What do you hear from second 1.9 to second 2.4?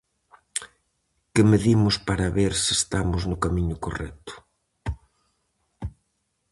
para